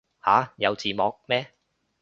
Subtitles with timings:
[0.25, 1.51] 吓有字幕咩